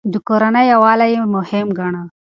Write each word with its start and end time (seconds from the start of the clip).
د 0.13 0.13
کورنۍ 0.27 0.65
يووالی 0.73 1.07
يې 1.13 1.21
مهم 1.35 1.67
ګاڼه. 1.77 2.01